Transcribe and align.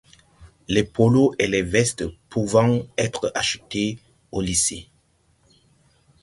Les 0.67 0.83
polos 0.83 1.35
et 1.37 1.45
les 1.45 1.61
vestes 1.61 2.05
pouvant 2.29 2.79
être 2.97 3.31
achetés 3.35 3.99
au 4.31 4.41
lycée. 4.41 4.89